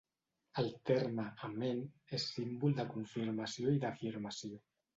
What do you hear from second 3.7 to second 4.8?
i d'afirmació.